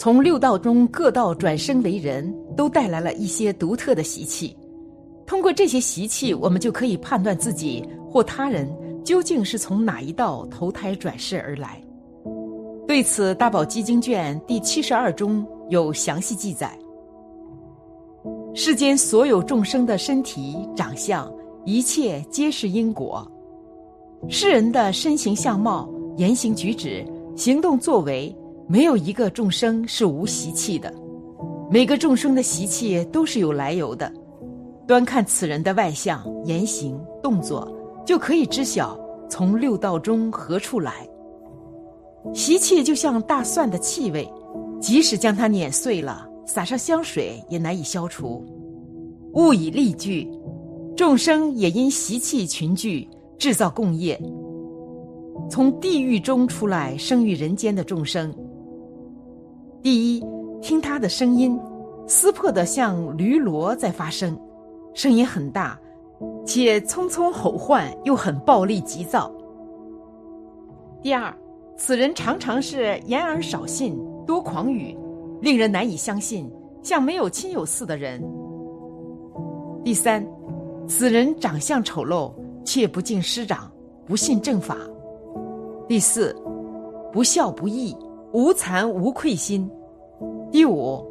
[0.00, 4.56] 从六道中各道转生为人，都带来了一些独特的习气。
[5.26, 8.72] 通过这些习气，我们就可以判断自己或他人
[9.04, 11.82] 究竟是从哪一道投胎转世而来。
[12.86, 16.78] 对此，《大宝积经卷》第七十二中有详细记载：
[18.54, 21.28] 世间所有众生的身体、长相，
[21.64, 23.28] 一切皆是因果。
[24.28, 27.04] 世人的身形相貌、言行举止、
[27.34, 28.32] 行动作为，
[28.68, 30.92] 没有一个众生是无习气的。
[31.70, 34.12] 每个众生的习气都是有来由的。
[34.86, 37.66] 端看此人的外相、言行、动作，
[38.06, 38.98] 就可以知晓
[39.28, 41.08] 从六道中何处来。
[42.34, 44.30] 习气就像大蒜的气味，
[44.80, 48.44] 即使将它碾碎了，撒上香水也难以消除。
[49.34, 50.30] 物以类聚，
[50.96, 54.20] 众生也因习气群聚，制造共业。
[55.50, 58.34] 从地狱中出来生于人间的众生，
[59.82, 60.24] 第一
[60.60, 61.58] 听他的声音，
[62.06, 64.38] 撕破的像驴骡在发声。
[64.94, 65.78] 声音很大，
[66.44, 69.32] 且匆匆吼唤，又很暴力急躁。
[71.00, 71.32] 第二，
[71.76, 74.98] 此人常常是言而少信，多狂语，
[75.40, 76.50] 令人难以相信，
[76.82, 78.20] 像没有亲友似的人。
[79.84, 80.26] 第三，
[80.88, 82.32] 此人长相丑陋，
[82.64, 83.70] 却不敬师长，
[84.04, 84.76] 不信正法。
[85.86, 86.34] 第四，
[87.12, 87.96] 不孝不义，
[88.32, 89.68] 无惭无愧心。
[90.50, 91.04] 第五，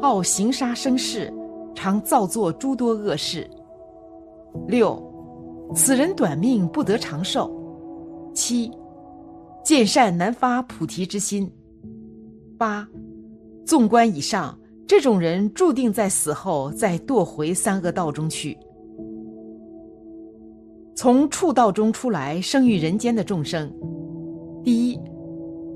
[0.00, 1.32] 好行杀生事。
[1.76, 3.50] 常造作诸多恶事。
[4.68, 4.96] 六，
[5.74, 7.52] 此人短命，不得长寿。
[8.32, 8.70] 七，
[9.64, 11.50] 见善难发菩提之心。
[12.56, 12.88] 八，
[13.66, 14.56] 纵观以上，
[14.86, 18.56] 这种人注定在死后再堕回三恶道中去。
[20.94, 23.68] 从畜道中出来生于人间的众生，
[24.62, 25.00] 第一，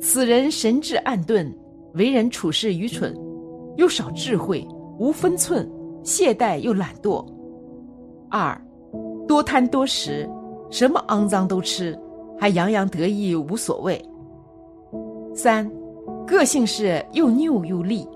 [0.01, 1.53] 此人神智暗钝，
[1.95, 3.15] 为人处事愚蠢，
[3.77, 4.67] 又少智慧，
[4.99, 5.69] 无分寸。
[6.05, 7.23] 懈怠又懒惰，
[8.31, 8.59] 二，
[9.27, 10.27] 多贪多食，
[10.71, 11.99] 什么肮脏都吃，
[12.39, 14.03] 还洋洋得意无所谓。
[15.35, 15.71] 三，
[16.27, 18.09] 个性是又拗又利，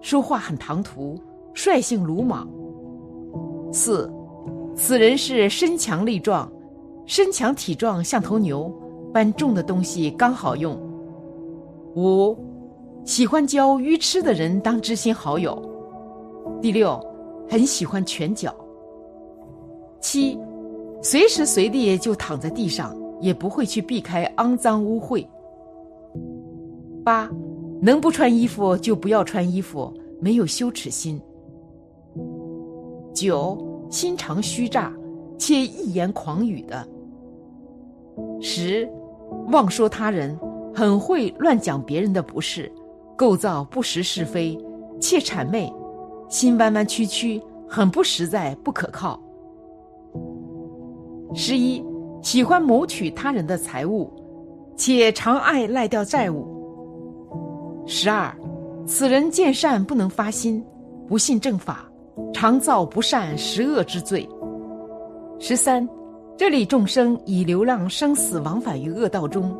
[0.00, 1.20] 说话很唐突，
[1.52, 2.48] 率性鲁莽。
[3.70, 4.10] 四，
[4.74, 6.50] 此人是身强力壮，
[7.04, 8.72] 身强体壮像头牛，
[9.12, 10.78] 搬重的东西刚好用。
[11.96, 12.36] 五，
[13.04, 15.60] 喜欢交愚痴的人当知心好友。
[16.62, 16.98] 第六。
[17.48, 18.52] 很喜欢拳脚。
[20.00, 20.36] 七，
[21.00, 25.24] 随时随地就躺在地上，也不会去避开肮脏污秽。
[27.04, 27.30] 八，
[27.80, 31.20] 能不穿衣服就不要穿衣服，没有羞耻心。
[33.14, 33.56] 九，
[33.88, 34.92] 心肠虚诈，
[35.38, 36.84] 且一言狂语的。
[38.40, 38.90] 十，
[39.52, 40.36] 妄说他人，
[40.76, 42.70] 很会乱讲别人的不是，
[43.16, 44.54] 构造不实是非，
[45.00, 45.72] 且谄媚。
[46.28, 49.18] 心弯弯曲曲，很不实在，不可靠。
[51.32, 51.82] 十一，
[52.20, 54.12] 喜欢谋取他人的财物，
[54.76, 56.46] 且常爱赖掉债务。
[57.86, 58.30] 十二，
[58.84, 60.62] 此人见善不能发心，
[61.08, 61.90] 不信正法，
[62.34, 64.28] 常造不善十恶之罪。
[65.38, 65.88] 十三，
[66.36, 69.56] 这里众生以流浪生死往返于恶道中，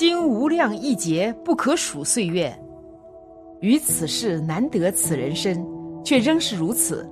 [0.00, 2.50] 经无量亿劫不可数岁月，
[3.60, 5.62] 于此世难得此人身。
[6.02, 7.06] 却仍是如此，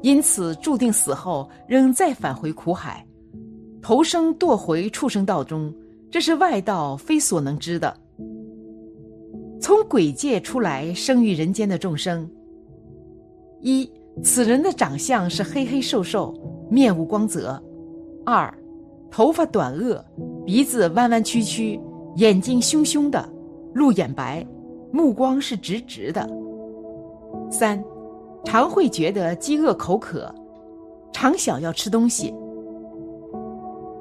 [0.00, 3.06] 因此注定死后仍再返回苦海，
[3.82, 5.70] 投生堕回畜生道中，
[6.10, 7.94] 这是外道非所能知的。
[9.60, 12.26] 从鬼界出来生于人间的众生，
[13.60, 13.86] 一
[14.24, 16.34] 此人的长相是黑黑瘦瘦，
[16.70, 17.62] 面无光泽；
[18.24, 18.50] 二
[19.10, 20.02] 头发短恶，
[20.46, 21.78] 鼻子弯弯曲曲，
[22.16, 23.28] 眼睛凶凶的，
[23.74, 24.46] 鹿眼白，
[24.90, 26.26] 目光是直直的；
[27.50, 27.82] 三。
[28.44, 30.32] 常会觉得饥饿口渴，
[31.12, 32.32] 常想要吃东西。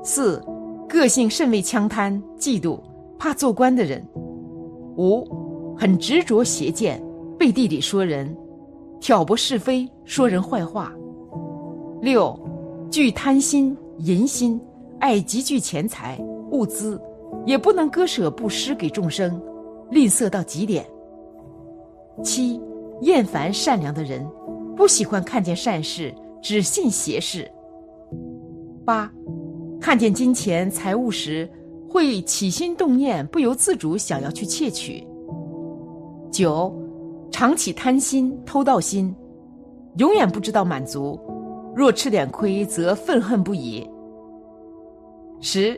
[0.04, 0.40] 四，
[0.88, 2.80] 个性甚为强贪、嫉妒、
[3.18, 4.06] 怕做官的人。
[4.98, 5.26] 五，
[5.76, 7.04] 很执着邪见，
[7.40, 8.38] 背地里说人，
[9.02, 10.94] 挑拨是非，说人坏话。
[12.02, 12.40] 六，
[12.92, 14.62] 具贪心、淫心，
[15.00, 16.18] 爱积聚钱财、
[16.52, 17.02] 物资，
[17.46, 19.42] 也不能割舍布施给众生，
[19.90, 20.86] 吝啬到极点。
[22.24, 22.62] 七。
[23.02, 24.26] 厌烦善良的人，
[24.74, 27.46] 不喜欢看见善事，只信邪事。
[28.86, 29.12] 八，
[29.82, 31.48] 看见金钱财物时，
[31.90, 35.06] 会起心动念，不由自主想要去窃取。
[36.32, 36.74] 九，
[37.30, 39.14] 常起贪心、偷盗心，
[39.98, 41.20] 永远不知道满足，
[41.76, 43.86] 若吃点亏，则愤恨不已。
[45.42, 45.78] 十，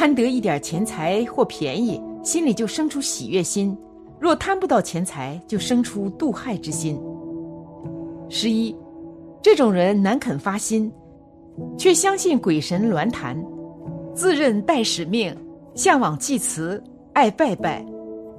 [0.00, 3.76] 贪得一点钱财或便宜，心里就生出喜悦心，
[4.18, 6.98] 若贪不到钱财，就生出妒害之心。
[8.30, 8.74] 十一，
[9.42, 10.90] 这种人难肯发心，
[11.76, 13.36] 却相信鬼神鸾坛，
[14.14, 15.36] 自认带使命，
[15.74, 16.82] 向往祭祠，
[17.12, 17.84] 爱拜拜，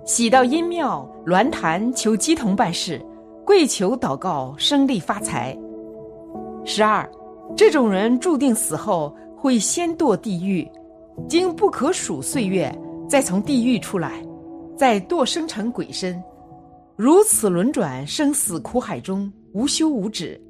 [0.03, 2.99] 喜到阴庙鸾坛求鸡同办事，
[3.45, 5.55] 跪求祷告，生利发财。
[6.65, 7.07] 十二，
[7.55, 10.67] 这种人注定死后会先堕地狱，
[11.27, 12.73] 经不可数岁月，
[13.09, 14.21] 再从地狱出来。
[14.77, 16.19] 再堕生成鬼身，
[16.95, 20.41] 如此轮转生死苦海中无休无止。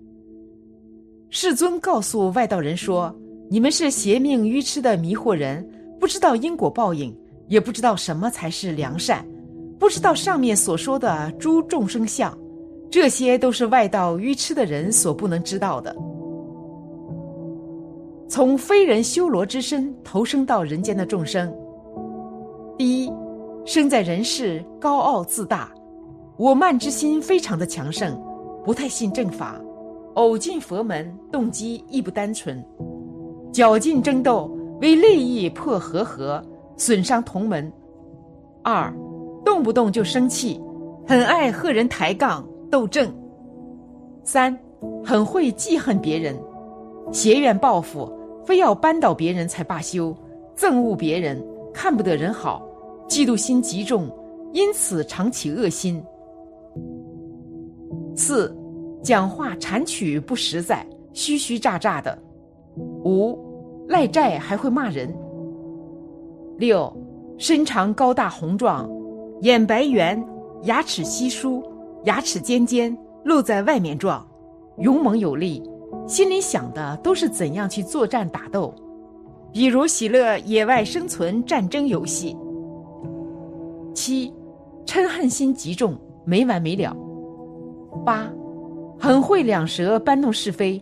[1.30, 3.14] 世尊告诉外道人说
[3.52, 5.70] ：“你们是邪命愚痴的迷惑人，
[6.00, 7.14] 不知道因果报应，
[7.50, 9.26] 也不知道什么才是良善，
[9.78, 12.38] 不知道上面所说的诸众生相，
[12.90, 15.94] 这些都是外道愚痴的人所不能知道的。
[18.32, 21.54] 从非人修罗之身投生到人间的众生，
[22.78, 23.12] 第一。”
[23.66, 25.70] 生在人世，高傲自大，
[26.38, 28.18] 我慢之心非常的强盛，
[28.64, 29.60] 不太信正法，
[30.14, 32.64] 偶进佛门，动机亦不单纯，
[33.52, 34.50] 绞尽争斗，
[34.80, 36.42] 为利益破和合，
[36.78, 37.70] 损伤同门。
[38.64, 38.92] 二，
[39.44, 40.60] 动不动就生气，
[41.06, 43.14] 很爱和人抬杠斗争。
[44.24, 44.58] 三，
[45.04, 46.36] 很会记恨别人，
[47.12, 48.12] 邪怨报复，
[48.46, 50.16] 非要扳倒别人才罢休，
[50.56, 51.44] 憎恶别人，
[51.74, 52.68] 看不得人好。
[53.08, 54.10] 嫉妒心极重，
[54.54, 56.02] 因此常起恶心。
[58.16, 58.56] 四，
[59.04, 62.18] 讲话缠曲不实在，虚虚诈诈的。
[63.04, 63.38] 五，
[63.88, 65.14] 赖债还会骂人。
[66.58, 66.92] 六，
[67.38, 68.90] 身长高大宏壮，
[69.42, 70.24] 眼白圆，
[70.64, 71.64] 牙齿稀疏，
[72.06, 74.26] 牙齿尖尖，露在外面状，
[74.78, 75.62] 勇猛有力，
[76.08, 78.74] 心里想的都是怎样去作战打斗，
[79.52, 82.36] 比如喜乐野外生存战争游戏。
[83.94, 84.34] 七，
[84.86, 85.96] 嗔恨心极重，
[86.26, 86.96] 没完没了。
[88.06, 88.32] 八，
[89.00, 90.82] 很会两舌搬弄是非，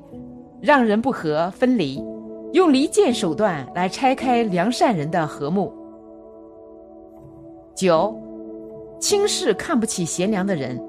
[0.62, 2.04] 让人不和分离，
[2.54, 5.74] 用离间手段来拆开良善人的和睦。
[7.76, 8.16] 九，
[9.00, 10.82] 轻视看不起贤良的人，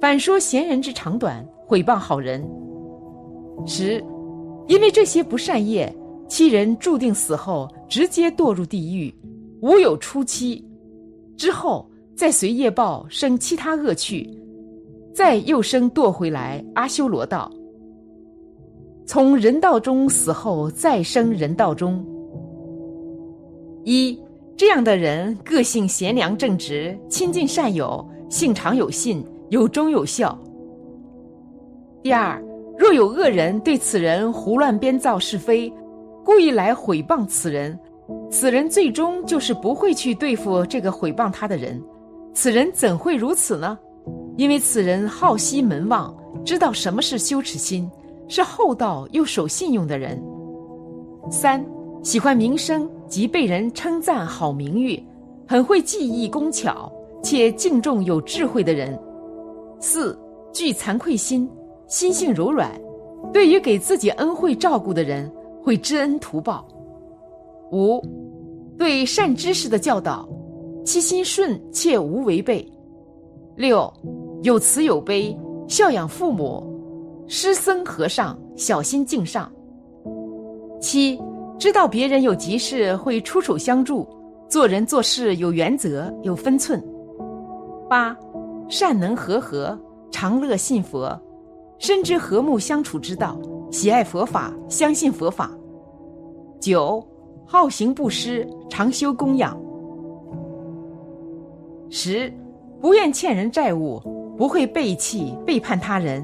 [0.00, 2.48] 反说贤人之长短，毁谤好人。
[3.66, 4.02] 十，
[4.66, 5.94] 因为这些不善业，
[6.28, 9.14] 七人注定死后直接堕入地狱，
[9.60, 10.64] 无有初期。
[11.36, 14.28] 之后再随业报生其他恶趣，
[15.14, 17.50] 再又生堕回来阿修罗道。
[19.06, 22.04] 从人道中死后再生人道中。
[23.84, 24.18] 一
[24.56, 30.36] 这样的人个性贤良正直，亲近善友，性常有信，有忠有孝。
[32.02, 32.42] 第二，
[32.78, 35.70] 若有恶人对此人胡乱编造是非，
[36.24, 37.76] 故意来毁谤此人。
[38.30, 41.82] 此人最终就是不会去对付这个毁谤他的人，
[42.32, 43.76] 此人怎会如此呢？
[44.36, 47.90] 因为此人好惜门望，知道什么是羞耻心，
[48.28, 50.22] 是厚道又守信用的人。
[51.30, 51.62] 三
[52.02, 55.04] 喜欢名声及被人称赞好名誉，
[55.46, 56.90] 很会技艺工巧，
[57.22, 58.98] 且敬重有智慧的人。
[59.80, 60.18] 四
[60.52, 61.50] 具惭愧心，
[61.88, 62.70] 心性柔软，
[63.32, 65.30] 对于给自己恩惠照顾的人，
[65.62, 66.68] 会知恩图报。
[67.72, 67.98] 五，
[68.76, 70.28] 对善知识的教导，
[70.84, 72.70] 其心顺切无违背。
[73.56, 73.90] 六，
[74.42, 75.36] 有慈有悲，
[75.66, 76.62] 孝养父母，
[77.26, 79.50] 师僧和尚小心敬上。
[80.80, 81.18] 七，
[81.58, 84.06] 知道别人有急事会出手相助，
[84.46, 86.82] 做人做事有原则有分寸。
[87.88, 88.14] 八，
[88.68, 89.76] 善能和合，
[90.10, 91.18] 常乐信佛，
[91.78, 93.38] 深知和睦相处之道，
[93.70, 95.50] 喜爱佛法，相信佛法。
[96.60, 97.04] 九。
[97.50, 99.58] 好行布施，常修供养。
[101.88, 102.30] 十，
[102.78, 103.98] 不愿欠人债务，
[104.36, 106.22] 不会背弃背叛他人。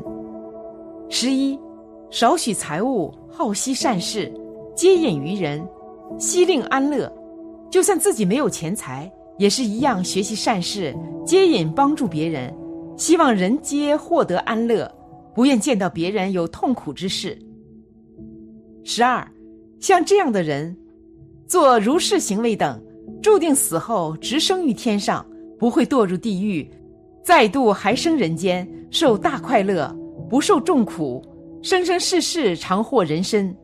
[1.08, 1.58] 十一，
[2.10, 4.30] 少许财物，好惜善事，
[4.74, 5.66] 接引于人，
[6.18, 7.10] 悉令安乐。
[7.70, 10.94] 就算自己没有钱财，也是一样学习善事，
[11.24, 12.54] 接引帮助别人，
[12.98, 14.94] 希望人皆获得安乐，
[15.34, 17.38] 不愿见到别人有痛苦之事。
[18.84, 19.26] 十二，
[19.80, 20.76] 像这样的人。
[21.46, 22.82] 做如是行为等，
[23.22, 25.24] 注定死后直升于天上，
[25.58, 26.66] 不会堕入地狱，
[27.22, 29.94] 再度还生人间，受大快乐，
[30.28, 31.22] 不受众苦，
[31.62, 33.54] 生生世世常获人身。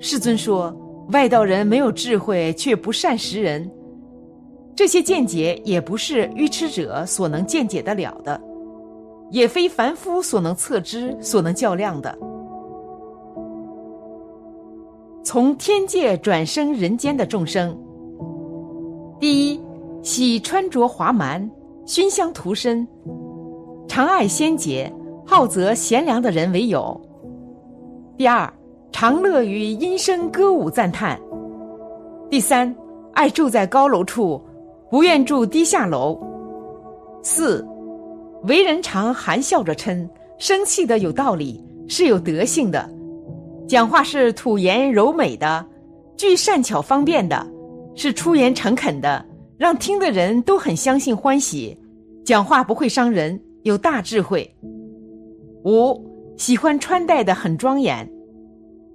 [0.00, 0.76] 世尊说：
[1.12, 3.70] 外道人没有智慧，却不善识人，
[4.74, 8.38] 这些见解也不是愚痴者所能见解得了的，
[9.30, 12.16] 也非凡夫所能测知、所能较量的。
[15.22, 17.78] 从天界转生人间的众生，
[19.20, 19.60] 第一，
[20.02, 21.50] 喜穿着华蛮，
[21.84, 22.86] 熏香涂身，
[23.86, 24.90] 常爱仙洁，
[25.26, 26.98] 好择贤良的人为友。
[28.16, 28.50] 第二，
[28.90, 31.20] 常乐于音声歌舞赞叹。
[32.30, 32.74] 第三，
[33.12, 34.40] 爱住在高楼处，
[34.90, 36.18] 不愿住低下楼。
[37.22, 37.66] 四，
[38.48, 42.90] 为人常含笑着嗔，生气的有道理，是有德性的，
[43.68, 45.64] 讲话是吐言柔美的，
[46.16, 47.46] 具善巧方便的，
[47.94, 49.24] 是出言诚恳的。
[49.58, 51.76] 让听的人都很相信欢喜，
[52.24, 54.48] 讲话不会伤人，有大智慧。
[55.64, 56.00] 五
[56.36, 58.08] 喜欢穿戴的很庄严。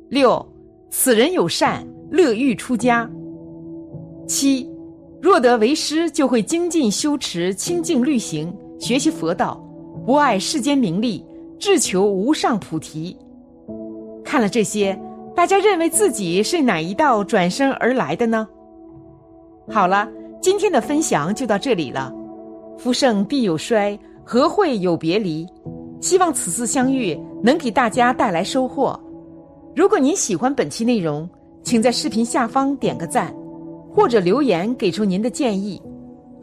[0.10, 0.44] 六
[0.90, 3.08] 此人有善，乐欲出家。
[4.26, 4.68] 七
[5.22, 8.52] 若得为师，就会精进修持清净律行，
[8.84, 9.58] 学习佛道，
[10.06, 11.26] 不爱世间名利，
[11.58, 13.16] 志求无上菩提。
[14.26, 15.00] 看了这些，
[15.34, 18.46] 大家认为自己是哪一道转生而来的呢？
[19.70, 20.06] 好了。
[20.42, 22.14] 今天的分享就到这里了，
[22.78, 25.48] 夫盛必有衰，和会有别离？
[26.02, 29.00] 希望此次相遇能给大家带来收获。
[29.74, 31.30] 如果您喜欢本期内容，
[31.64, 33.34] 请在视频下方点个赞，
[33.90, 35.82] 或者留言给出您的建议，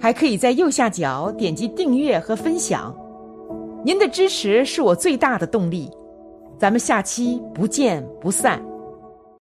[0.00, 2.95] 还可以在右下角点击订阅和分享。
[3.85, 5.90] 您的支持是我最大的动力。
[6.59, 8.70] 咱们下期不见不散。